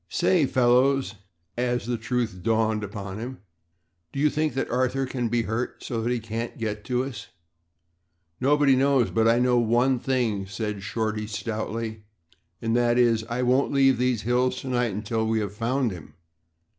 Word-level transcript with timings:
Say, 0.09 0.47
fellows," 0.47 1.13
as 1.55 1.85
the 1.85 1.95
truth 1.95 2.39
dawned 2.41 2.83
upon 2.83 3.19
him, 3.19 3.41
"do 4.11 4.19
you 4.19 4.31
think 4.31 4.55
that 4.55 4.71
Arthur 4.71 5.05
can 5.05 5.29
be 5.29 5.43
hurt 5.43 5.83
so 5.83 6.01
that 6.01 6.11
he 6.11 6.19
can't 6.19 6.57
get 6.57 6.83
to 6.85 7.03
us?" 7.03 7.27
"Nobody 8.39 8.75
knows. 8.75 9.11
But 9.11 9.27
I 9.27 9.37
know 9.37 9.59
one 9.59 9.99
thing," 9.99 10.47
said 10.47 10.81
Shorty 10.81 11.27
stoutly, 11.27 12.03
"and 12.63 12.75
that 12.75 12.97
is, 12.97 13.21
that 13.21 13.31
I 13.31 13.41
won't 13.43 13.71
leave 13.71 13.99
these 13.99 14.23
hills 14.23 14.59
to 14.61 14.69
night 14.69 14.91
until 14.91 15.27
we 15.27 15.39
have 15.39 15.53
found 15.53 15.91
him." 15.91 16.15